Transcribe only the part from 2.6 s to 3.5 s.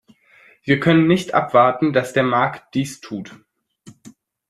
dies tut.